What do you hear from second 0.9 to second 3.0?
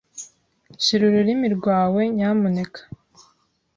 ururimi rwawe, nyamuneka.